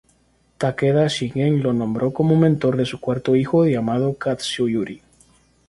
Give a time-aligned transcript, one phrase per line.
[0.57, 5.03] Takeda Shingen lo nombró como mentor de su cuarto hijo llamado Katsuyori.